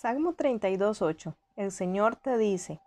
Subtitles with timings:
[0.00, 1.34] Salmo 32.8.
[1.56, 2.80] El Señor te dice,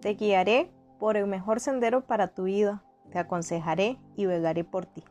[0.00, 5.04] Te guiaré por el mejor sendero para tu vida, te aconsejaré y velaré por ti.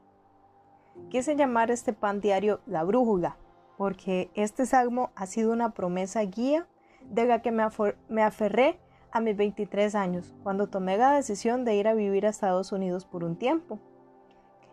[1.09, 3.37] Quise llamar este pan diario la brújula,
[3.77, 6.67] porque este salmo ha sido una promesa guía
[7.03, 7.67] de la que me,
[8.09, 8.79] me aferré
[9.11, 13.05] a mis 23 años, cuando tomé la decisión de ir a vivir a Estados Unidos
[13.05, 13.77] por un tiempo.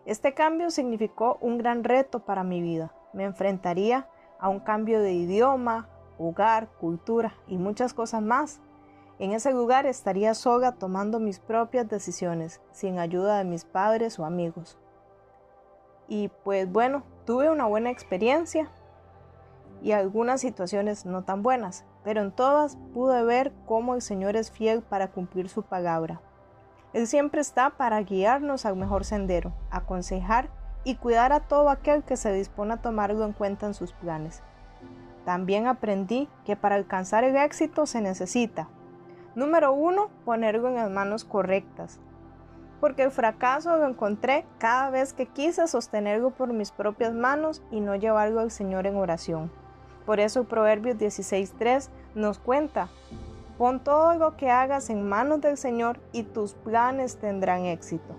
[0.06, 2.90] Este cambio significó un gran reto para mi vida.
[3.12, 4.08] Me enfrentaría
[4.40, 8.60] a un cambio de idioma, hogar, cultura y muchas cosas más.
[9.18, 14.24] En ese lugar estaría sola tomando mis propias decisiones, sin ayuda de mis padres o
[14.24, 14.78] amigos.
[16.08, 18.68] Y pues bueno, tuve una buena experiencia
[19.82, 24.50] y algunas situaciones no tan buenas, pero en todas pude ver cómo el Señor es
[24.50, 26.20] fiel para cumplir su palabra.
[26.92, 30.50] Él siempre está para guiarnos al mejor sendero, aconsejar
[30.84, 34.42] y cuidar a todo aquel que se dispone a tomarlo en cuenta en sus planes.
[35.24, 38.68] También aprendí que para alcanzar el éxito se necesita,
[39.34, 42.00] número uno, ponerlo en las manos correctas,
[42.80, 47.80] porque el fracaso lo encontré cada vez que quise sostenerlo por mis propias manos y
[47.80, 49.50] no llevarlo al Señor en oración.
[50.04, 52.88] Por eso Proverbios 16.3 nos cuenta,
[53.56, 58.16] pon todo lo que hagas en manos del Señor y tus planes tendrán éxito.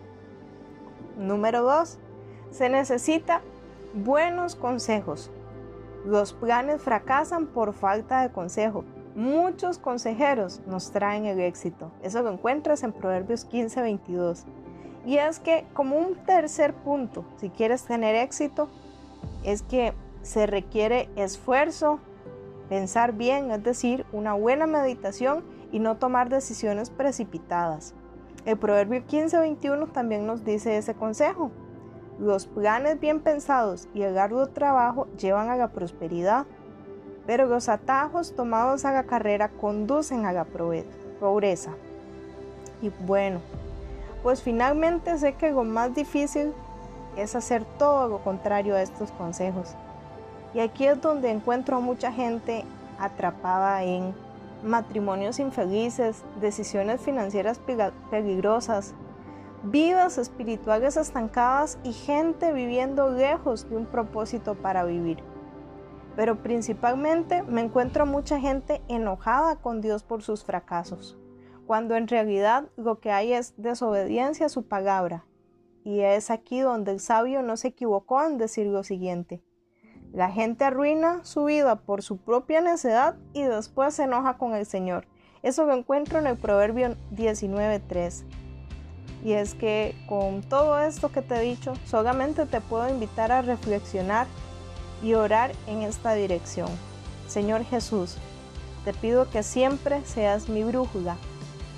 [1.17, 1.99] Número 2.
[2.51, 3.41] Se necesita
[3.93, 5.29] buenos consejos.
[6.05, 8.83] Los planes fracasan por falta de consejo.
[9.15, 11.91] Muchos consejeros nos traen el éxito.
[12.01, 14.45] Eso lo encuentras en Proverbios 15, 22.
[15.05, 18.69] Y es que como un tercer punto, si quieres tener éxito,
[19.43, 21.99] es que se requiere esfuerzo,
[22.69, 27.93] pensar bien, es decir, una buena meditación y no tomar decisiones precipitadas.
[28.45, 31.51] El Proverbio 15, 21 también nos dice ese consejo.
[32.19, 36.45] Los planes bien pensados y el arduo trabajo llevan a la prosperidad,
[37.25, 40.45] pero los atajos tomados a la carrera conducen a la
[41.19, 41.71] pobreza.
[42.81, 43.39] Y bueno,
[44.21, 46.53] pues finalmente sé que lo más difícil
[47.17, 49.75] es hacer todo lo contrario a estos consejos.
[50.53, 52.63] Y aquí es donde encuentro a mucha gente
[52.99, 54.13] atrapada en
[54.63, 57.59] matrimonios infelices, decisiones financieras
[58.09, 58.93] peligrosas,
[59.63, 65.23] vidas espirituales estancadas y gente viviendo lejos de un propósito para vivir.
[66.15, 71.17] Pero principalmente me encuentro mucha gente enojada con Dios por sus fracasos,
[71.65, 75.25] cuando en realidad lo que hay es desobediencia a su palabra.
[75.85, 79.41] Y es aquí donde el sabio no se equivocó en decir lo siguiente.
[80.11, 84.65] La gente arruina su vida por su propia necedad y después se enoja con el
[84.65, 85.07] Señor.
[85.41, 88.42] Eso lo encuentro en el Proverbio 19.3.
[89.23, 93.41] Y es que con todo esto que te he dicho, solamente te puedo invitar a
[93.41, 94.27] reflexionar
[95.01, 96.69] y orar en esta dirección.
[97.27, 98.15] Señor Jesús,
[98.83, 101.15] te pido que siempre seas mi brújula,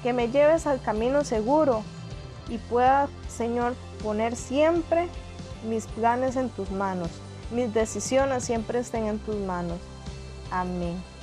[0.01, 1.83] que me lleves al camino seguro
[2.49, 5.07] y pueda, Señor, poner siempre
[5.67, 7.09] mis planes en tus manos,
[7.51, 9.79] mis decisiones siempre estén en tus manos.
[10.51, 11.14] Amén.